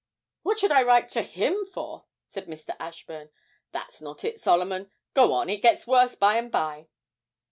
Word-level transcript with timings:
'What 0.41 0.57
should 0.57 0.71
I 0.71 0.81
write 0.81 1.09
to 1.09 1.21
him 1.21 1.63
for?' 1.71 2.05
said 2.25 2.47
Mr. 2.47 2.75
Ashburn; 2.79 3.29
'that's 3.71 4.01
not 4.01 4.23
it, 4.23 4.39
Solomon 4.39 4.89
go 5.13 5.31
on, 5.31 5.47
it 5.47 5.61
gets 5.61 5.85
worse 5.85 6.15
by 6.15 6.37
and 6.37 6.51
by!' 6.51 6.87